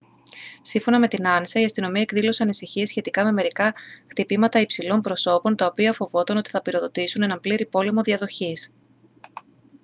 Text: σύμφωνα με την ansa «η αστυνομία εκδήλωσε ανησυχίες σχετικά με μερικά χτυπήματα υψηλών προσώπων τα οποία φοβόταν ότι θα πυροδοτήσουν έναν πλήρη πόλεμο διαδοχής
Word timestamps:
σύμφωνα 0.61 0.99
με 0.99 1.07
την 1.07 1.23
ansa 1.27 1.59
«η 1.59 1.63
αστυνομία 1.63 2.01
εκδήλωσε 2.01 2.43
ανησυχίες 2.43 2.87
σχετικά 2.87 3.25
με 3.25 3.31
μερικά 3.31 3.73
χτυπήματα 4.07 4.59
υψηλών 4.59 5.01
προσώπων 5.01 5.55
τα 5.55 5.65
οποία 5.65 5.93
φοβόταν 5.93 6.37
ότι 6.37 6.49
θα 6.49 6.61
πυροδοτήσουν 6.61 7.21
έναν 7.21 7.39
πλήρη 7.39 7.65
πόλεμο 7.65 8.01
διαδοχής 8.01 8.69